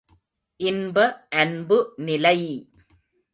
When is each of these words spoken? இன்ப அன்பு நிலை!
இன்ப 0.59 0.97
அன்பு 1.33 1.77
நிலை! 1.99 2.39